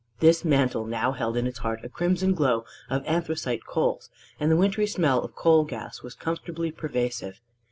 This 0.19 0.43
mantel 0.43 0.87
now 0.87 1.11
held 1.11 1.37
in 1.37 1.45
its 1.45 1.59
heart 1.59 1.81
a 1.85 1.87
crimson 1.87 2.33
glow 2.33 2.65
of 2.89 3.05
anthracite 3.05 3.67
coals; 3.67 4.09
and 4.39 4.49
the 4.49 4.57
wintry 4.57 4.87
smell 4.87 5.21
of 5.23 5.35
coal 5.35 5.63
gas 5.63 6.01
was 6.01 6.15
comfortably 6.15 6.71
pervasive. 6.71 7.39